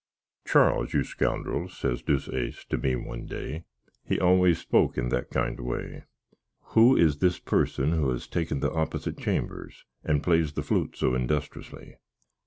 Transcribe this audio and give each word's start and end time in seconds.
"Charles, 0.47 0.95
you 0.95 1.03
scoundrel," 1.03 1.69
says 1.69 2.01
Deuceace 2.01 2.65
to 2.69 2.79
me 2.79 2.95
one 2.95 3.27
day 3.27 3.65
(he 4.03 4.19
always 4.19 4.57
spoak 4.57 4.97
in 4.97 5.09
that 5.09 5.29
kind 5.29 5.59
way), 5.59 6.05
"who 6.73 6.97
is 6.97 7.19
this 7.19 7.37
person 7.37 7.91
that 7.91 8.11
has 8.11 8.27
taken 8.27 8.61
the 8.61 8.71
opsit 8.71 9.19
chambers, 9.19 9.85
and 10.03 10.23
plays 10.23 10.53
the 10.53 10.63
flute 10.63 10.95
so 10.95 11.13
industrusly?" 11.13 11.97